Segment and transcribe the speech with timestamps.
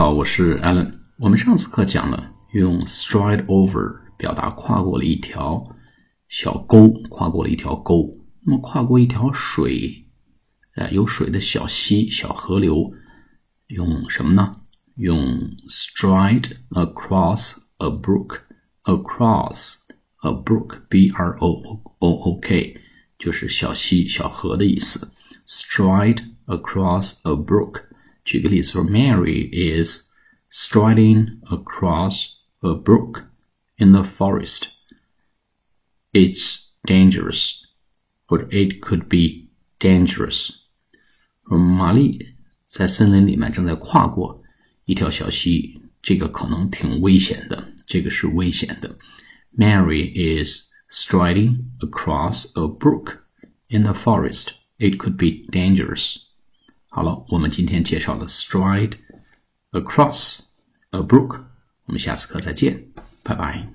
[0.00, 0.90] 好，我是 Alan。
[1.18, 5.62] 我们上次课讲了用 stride over 表达跨过了一条
[6.26, 8.08] 小沟，跨过了一条沟。
[8.46, 10.06] 那么跨过一条水，
[10.76, 12.90] 呃，有水的小溪、小河流，
[13.66, 14.50] 用什么呢？
[14.94, 15.36] 用
[15.68, 18.38] stride across a brook。
[18.84, 19.74] across
[20.22, 21.60] a brook，b r o
[21.98, 22.74] o o k，
[23.18, 25.12] 就是小溪、小河的意思。
[25.46, 27.82] stride across a brook。
[28.23, 30.11] 举个例子说，Mary is
[30.49, 33.25] striding across a brook
[33.77, 34.69] in the forest.
[36.11, 37.61] It's dangerous,
[38.25, 40.51] 或者 it could be dangerous.
[41.47, 44.43] 说玛丽在森林里面正在跨过
[44.85, 48.97] 一条小溪，这个可能挺危险的，这个是危险的。
[49.57, 50.11] Mary
[50.43, 53.19] is striding across a brook
[53.67, 54.49] in the forest.
[54.77, 56.17] It could be dangerous.
[56.90, 58.94] 好了我们今天介绍了 stride
[59.70, 60.40] across
[60.90, 61.40] a brook
[61.86, 62.84] 我们下次课再见
[63.22, 63.66] 拜拜。